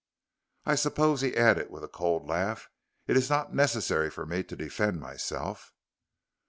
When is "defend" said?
4.55-4.99